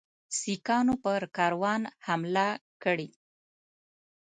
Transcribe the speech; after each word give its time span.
سیکهانو 0.39 0.93
پر 1.03 1.21
کاروان 1.37 1.81
حمله 2.05 2.47
کړې. 2.83 3.07